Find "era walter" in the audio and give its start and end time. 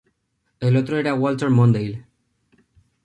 0.97-1.51